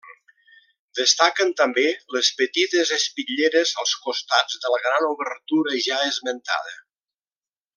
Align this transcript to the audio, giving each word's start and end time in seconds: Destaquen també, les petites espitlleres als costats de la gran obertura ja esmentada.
Destaquen 0.99 1.51
també, 1.59 1.83
les 2.15 2.31
petites 2.39 2.93
espitlleres 2.97 3.75
als 3.83 3.93
costats 4.07 4.59
de 4.65 4.73
la 4.77 4.81
gran 4.87 5.09
obertura 5.11 5.79
ja 5.91 6.01
esmentada. 6.11 6.75